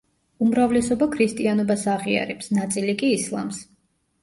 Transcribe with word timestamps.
უმრავლესობა 0.45 1.07
ქრისტიანობას 1.17 1.85
აღიარებს, 1.97 2.51
ნაწილი 2.61 2.99
კი 3.05 3.13
ისლამს. 3.21 3.63